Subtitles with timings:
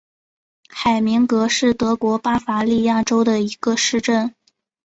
[0.69, 4.33] 海明格是德国巴伐利亚州的一个市镇。